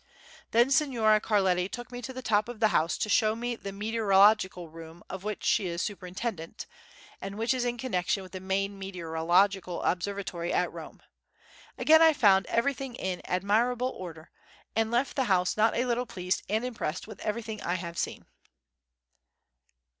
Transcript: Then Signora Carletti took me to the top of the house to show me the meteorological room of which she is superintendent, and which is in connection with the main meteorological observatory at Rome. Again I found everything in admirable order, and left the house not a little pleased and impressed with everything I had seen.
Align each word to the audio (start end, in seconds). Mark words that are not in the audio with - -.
Then 0.49 0.71
Signora 0.71 1.21
Carletti 1.21 1.69
took 1.69 1.91
me 1.91 2.01
to 2.01 2.11
the 2.11 2.23
top 2.23 2.49
of 2.49 2.59
the 2.59 2.69
house 2.69 2.97
to 2.97 3.07
show 3.07 3.35
me 3.35 3.55
the 3.55 3.71
meteorological 3.71 4.67
room 4.67 5.03
of 5.11 5.23
which 5.23 5.43
she 5.43 5.67
is 5.67 5.83
superintendent, 5.83 6.65
and 7.21 7.37
which 7.37 7.53
is 7.53 7.65
in 7.65 7.77
connection 7.77 8.23
with 8.23 8.31
the 8.31 8.39
main 8.39 8.79
meteorological 8.79 9.79
observatory 9.83 10.51
at 10.51 10.73
Rome. 10.73 11.03
Again 11.77 12.01
I 12.01 12.13
found 12.13 12.47
everything 12.47 12.95
in 12.95 13.21
admirable 13.25 13.89
order, 13.91 14.31
and 14.75 14.89
left 14.89 15.15
the 15.15 15.25
house 15.25 15.55
not 15.55 15.77
a 15.77 15.85
little 15.85 16.07
pleased 16.07 16.41
and 16.49 16.65
impressed 16.65 17.05
with 17.05 17.19
everything 17.19 17.61
I 17.61 17.75
had 17.75 17.95
seen. 17.95 18.25